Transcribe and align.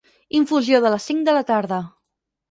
Infusió 0.37 0.79
de 0.85 0.91
les 0.93 1.05
cinc 1.09 1.27
de 1.27 1.35
la 1.37 1.43
tarda. 1.51 1.79